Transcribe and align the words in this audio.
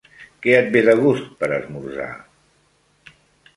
Què 0.45 0.55
et 0.59 0.69
ve 0.75 0.81
de 0.87 0.95
gust 1.01 1.29
per 1.43 1.51
esmorzar? 1.59 2.09